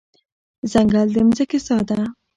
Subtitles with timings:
[0.71, 1.99] ځنګل د ځمکې ساه ده.